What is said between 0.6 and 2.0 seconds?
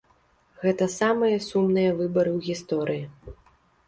Гэта самыя сумныя